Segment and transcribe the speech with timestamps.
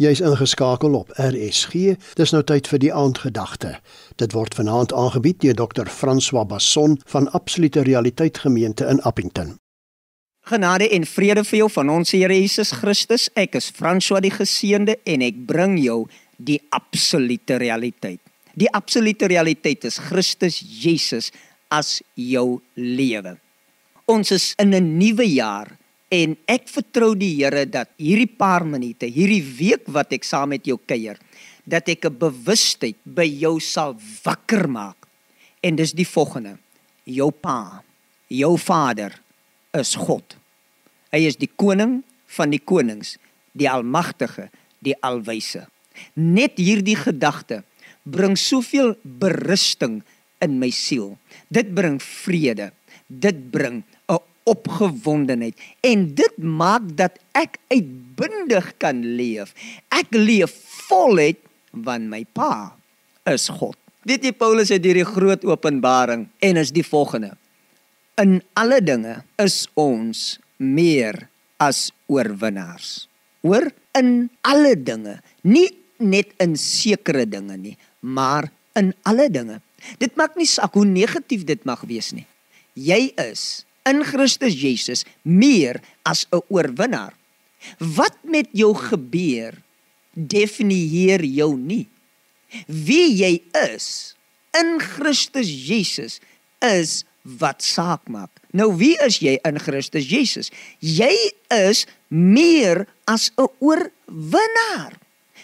[0.00, 1.72] Jy's ingeskakel op RSG.
[2.16, 3.74] Dis nou tyd vir die aandgedagte.
[4.16, 5.90] Dit word vanaand aangebied deur Dr.
[5.92, 9.58] François Basson van Absolute Realiteit Gemeente in Appington.
[10.48, 13.28] Genade en vrede vir jou van ons Here Jesus Christus.
[13.36, 16.06] Ek is François die Geseënde en ek bring jou
[16.40, 18.22] die absolute realiteit.
[18.56, 21.28] Die absolute realiteit is Christus Jesus
[21.68, 23.36] as jou lewe.
[24.08, 25.76] Ons is in 'n nuwe jaar
[26.10, 30.66] En ek vertrou die Here dat hierdie paar minute, hierdie week wat ek saam met
[30.66, 31.18] jou kuier,
[31.64, 33.94] dat ek 'n bewustheid by jou sal
[34.24, 35.06] wakker maak.
[35.62, 36.58] En dis die volgende:
[37.04, 37.82] jou pa,
[38.28, 39.14] jou vader
[39.72, 40.36] is God.
[41.12, 43.18] Hy is die koning van die konings,
[43.52, 45.66] die almagtige, die alwyse.
[46.14, 47.62] Net hierdie gedagte
[48.02, 50.02] bring soveel berusting
[50.40, 51.18] in my siel.
[51.48, 52.72] Dit bring vrede.
[53.06, 53.82] Dit bring
[54.50, 59.54] opgewondenheid en dit maak dat ek uitbundig kan leef.
[59.94, 60.54] Ek leef
[60.88, 62.74] voluit want my pa
[63.30, 63.76] is God.
[64.06, 67.34] Dit die Paulus het hierdie groot openbaring en is die volgende.
[68.20, 71.28] In alle dinge is ons meer
[71.60, 73.06] as oorwinnaars.
[73.44, 75.68] Hoor, in alle dinge, nie
[76.00, 79.60] net in sekere dinge nie, maar in alle dinge.
[80.00, 82.26] Dit maak nie saak hoe negatief dit mag wees nie.
[82.76, 87.14] Jy is in Christus Jesus meer as 'n oorwinnaar.
[87.78, 89.54] Wat met jou gebeur
[90.14, 91.88] definieer jou nie.
[92.66, 94.16] Wie jy is
[94.56, 96.20] in Christus Jesus
[96.58, 98.30] is wat saak maak.
[98.56, 100.50] Nou wie is jy in Christus Jesus?
[100.80, 101.12] Jy
[101.54, 104.98] is meer as 'n oorwinnaar.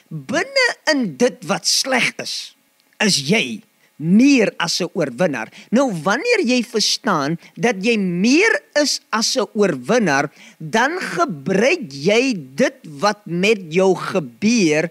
[0.08, 2.56] Binne in dit wat sleg is,
[2.98, 3.62] is jy
[3.96, 5.48] meer as 'n oorwinnaar.
[5.70, 12.76] Nou wanneer jy verstaan dat jy meer is as 'n oorwinnaar, dan gebruik jy dit
[13.00, 14.90] wat met jou gebeur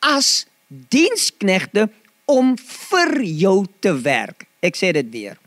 [0.00, 1.88] as diensknegte
[2.24, 4.46] om vir jou te werk.
[4.60, 5.38] Ek sê dit weer.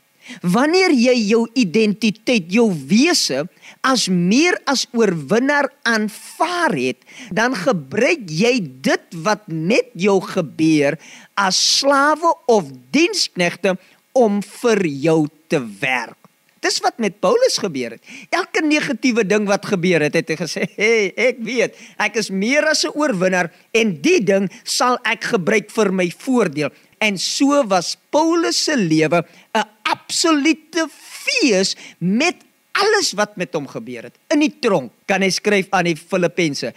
[0.41, 3.47] Wanneer jy jou identiteit, jou wese
[3.85, 7.01] as meer as oorwinnaar aanvaar het,
[7.33, 10.99] dan gebruik jy dit wat met jou gebeur
[11.39, 13.77] as slawe of diensknegte
[14.17, 16.19] om vir jou te werk.
[16.59, 18.03] Dis wat met Paulus gebeur het.
[18.35, 22.67] Elke negatiewe ding wat gebeur het, het hy gesê, "Hey, ek weet, ek is meer
[22.67, 27.97] as 'n oorwinnaar en die ding sal ek gebruik vir my voordeel." En so was
[28.11, 29.23] Paulus se lewe
[29.55, 32.45] 'n absolute fees met
[32.79, 34.15] alles wat met hom gebeur het.
[34.31, 36.71] In die tronk kan hy skryf aan die Filippense: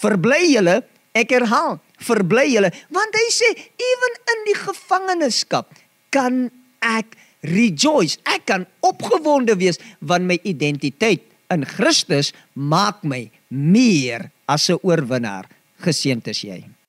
[0.00, 0.80] "Verbly julle,
[1.14, 3.50] ek herhaal, verbly julle, want hy sê
[3.90, 5.70] ewen in die gevangenskap
[6.10, 6.48] kan
[6.80, 8.18] ek rejoice.
[8.28, 15.48] Ek kan opgewonde wees want my identiteit in Christus maak my meer as 'n oorwinnaar.
[15.80, 16.79] Geseënd is jy.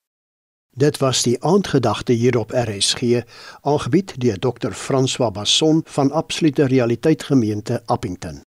[0.76, 3.22] Dit was die aandgedagte hier op RSG,
[3.62, 4.72] aangebied deur Dr.
[4.72, 8.44] François Basson van Absolute Realiteit Gemeente Appington.